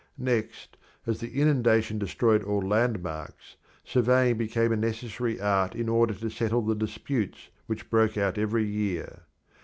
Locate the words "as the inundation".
1.05-1.99